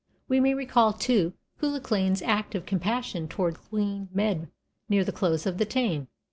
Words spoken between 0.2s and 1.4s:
We may recall, too,